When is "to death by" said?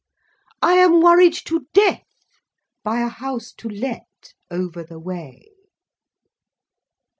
1.45-3.01